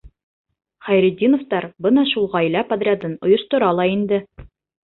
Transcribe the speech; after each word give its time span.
Хәйретдиновтар 0.87 1.67
бына 1.87 2.05
шул 2.13 2.25
ғаилә 2.33 2.65
подрядын 2.73 3.17
ойоштора 3.29 3.73
ла 3.83 3.87
инде. 3.95 4.23